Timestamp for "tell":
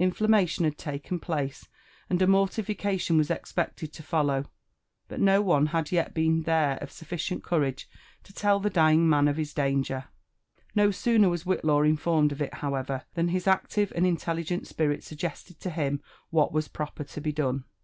8.32-8.58